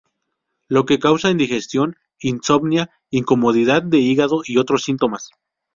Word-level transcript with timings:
Lo 0.67 0.87
que 0.87 0.97
causa 0.97 1.29
indigestión, 1.29 1.95
insomnia, 2.19 2.89
incomodidad 3.11 3.83
de 3.83 3.99
hígado 3.99 4.41
y 4.43 4.57
otros 4.57 4.81
síntomas". 4.83 5.29